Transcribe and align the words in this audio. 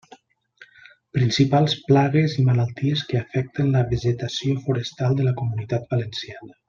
Principals 1.17 1.75
plagues 1.89 2.33
i 2.43 2.45
malalties 2.47 3.03
que 3.11 3.19
afecten 3.21 3.69
la 3.77 3.85
vegetació 3.93 4.57
forestal 4.65 5.15
de 5.21 5.29
la 5.29 5.35
Comunitat 5.43 5.87
Valenciana. 5.95 6.53